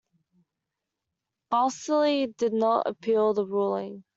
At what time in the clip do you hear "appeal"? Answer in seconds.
2.87-3.35